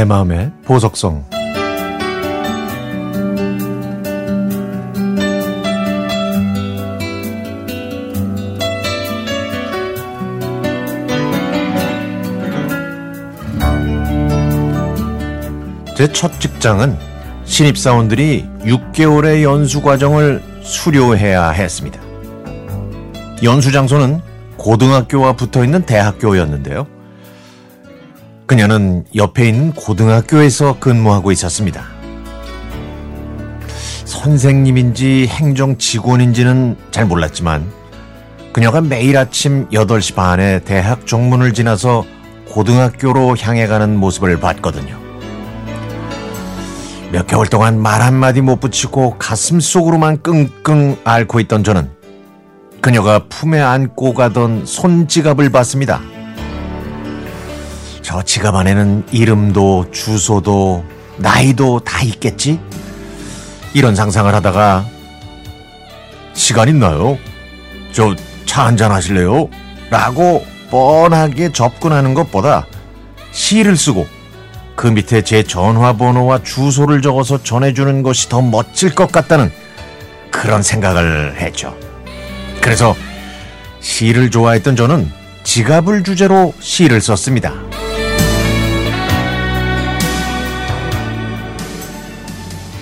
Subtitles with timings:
[0.00, 1.26] 내 마음의 보석성
[15.94, 16.96] 제 첫 직장은
[17.44, 22.00] 신입사원들이 6개월의 연수 과정을 수료해야 했습니다.
[23.42, 24.22] 연수 장소는
[24.56, 26.99] 고등학교와 붙어 있는 대학교였는데요.
[28.50, 31.84] 그녀는 옆에 있는 고등학교에서 근무하고 있었습니다.
[34.04, 37.70] 선생님인지 행정 직원인지는 잘 몰랐지만
[38.52, 42.04] 그녀가 매일 아침 8시 반에 대학 정문을 지나서
[42.48, 44.98] 고등학교로 향해 가는 모습을 봤거든요.
[47.12, 51.88] 몇 개월 동안 말 한마디 못 붙이고 가슴 속으로만 끙끙 앓고 있던 저는
[52.80, 56.00] 그녀가 품에 안고 가던 손지갑을 봤습니다.
[58.10, 60.84] 저 지갑 안에는 이름도 주소도
[61.18, 62.58] 나이도 다 있겠지?
[63.72, 64.84] 이런 상상을 하다가
[66.34, 67.16] 시간 있나요?
[67.92, 68.16] 저
[68.46, 69.48] 차 한잔 하실래요?
[69.90, 72.66] 라고 뻔하게 접근하는 것보다
[73.30, 74.08] 시를 쓰고
[74.74, 79.52] 그 밑에 제 전화번호와 주소를 적어서 전해주는 것이 더 멋질 것 같다는
[80.32, 81.76] 그런 생각을 했죠.
[82.60, 82.96] 그래서
[83.78, 85.08] 시를 좋아했던 저는
[85.44, 87.69] 지갑을 주제로 시를 썼습니다.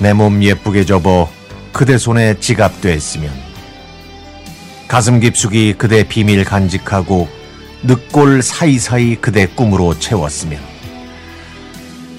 [0.01, 1.29] 내 몸 예쁘게 접어
[1.73, 3.31] 그대 손에 지갑됐으면
[4.87, 7.29] 가슴 깊숙이 그대 비밀 간직하고
[7.83, 10.61] 늑골 사이사이 그대 꿈으로 채웠으면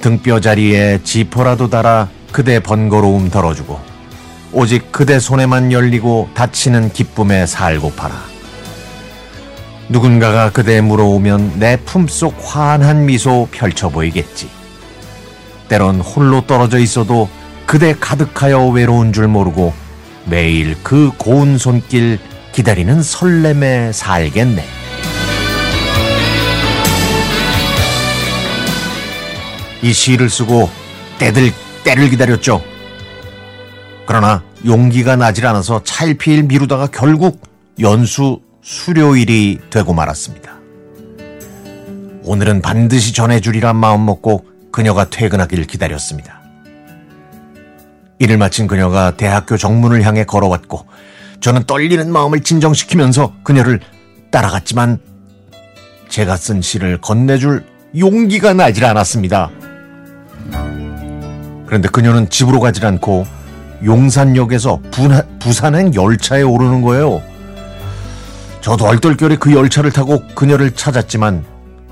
[0.02, 3.80] 등뼈 자리에 지퍼라도 달아 그대 번거로움 덜어주고
[4.52, 8.16] 오직 그대 손에만 열리고 닫히는 기쁨에 살고파라.
[9.90, 14.50] 누군가가 그대 물어오면 내 품속 환한 미소 펼쳐 보이겠지.
[15.68, 17.30] 때론 홀로 떨어져 있어도
[17.70, 19.74] 그대 가득하여 외로운 줄 모르고
[20.26, 22.18] 매일 그 고운 손길
[22.52, 24.66] 기다리는 설렘에 살겠네.
[29.84, 30.68] 이 시를 쓰고
[31.20, 31.52] 때들
[31.84, 32.64] 때를 기다렸죠.
[34.08, 37.40] 그러나 용기가 나질 않아서 차일피일 미루다가 결국
[37.80, 40.58] 연수 수료일이 되고 말았습니다.
[42.24, 46.39] 오늘은 반드시 전해주리란 마음 먹고 그녀가 퇴근하길 기다렸습니다.
[48.20, 50.86] 일을 마친 그녀가 대학교 정문을 향해 걸어왔고
[51.40, 53.80] 저는 떨리는 마음을 진정시키면서 그녀를
[54.30, 55.00] 따라갔지만
[56.10, 57.64] 제가 쓴 시를 건네줄
[57.98, 59.50] 용기가 나질 않았습니다.
[61.66, 63.26] 그런데 그녀는 집으로 가질 않고
[63.84, 64.82] 용산역에서
[65.40, 67.22] 부산행 열차에 오르는 거예요.
[68.62, 71.46] 저도 얼떨결에 그 열차를 타고 그녀를 찾았지만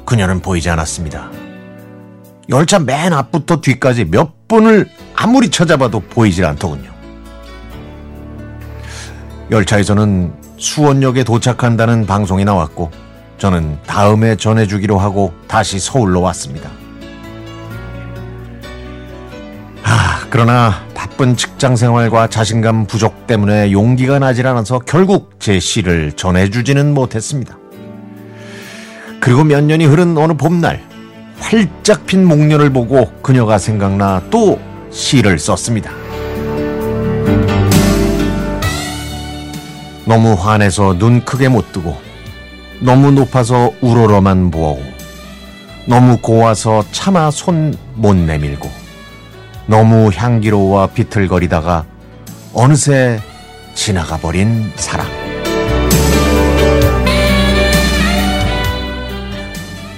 [0.06, 1.32] 그녀는 보이지 않았습니다.
[2.50, 6.92] 열차 맨 앞부터 뒤까지 몇 분을 아무리 찾아봐도 보이질 않더군요.
[9.50, 12.92] 열차에서는 수원역에 도착한다는 방송이 나왔고
[13.40, 16.70] 저는 다음에 전해주기로 하고 다시 서울로 왔습니다.
[19.84, 26.94] 아, 그러나 바쁜 직장 생활과 자신감 부족 때문에 용기가 나질 않아서 결국 제 시를 전해주지는
[26.94, 27.58] 못했습니다.
[29.20, 30.84] 그리고 몇 년이 흐른 어느 봄날,
[31.40, 34.60] 활짝 핀 목련을 보고 그녀가 생각나 또
[34.92, 35.92] 시를 썼습니다.
[40.06, 41.98] 너무 환해서 눈 크게 못 뜨고,
[42.80, 44.82] 너무 높아서 우러러만 보고,
[45.86, 48.70] 너무 고와서 차마 손 못 내밀고,
[49.66, 51.86] 너무 향기로워 비틀거리다가
[52.54, 53.20] 어느새
[53.76, 55.08] 지나가 버린 사랑.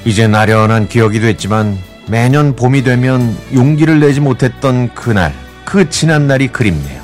[0.05, 1.78] 이제 나련한 기억이 됐지만
[2.09, 5.34] 매년 봄이 되면 용기를 내지 못했던 그날,
[5.64, 7.03] 그 지난 날이 그립네요.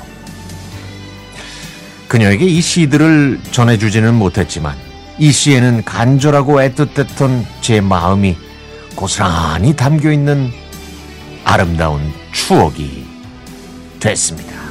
[2.08, 4.76] 그녀에게 이 시들을 전해주지는 못했지만
[5.18, 8.36] 이 시에는 간절하고 애틋했던 제 마음이
[8.96, 10.50] 고스란히 담겨 있는
[11.44, 13.06] 아름다운 추억이
[14.00, 14.65] 됐습니다.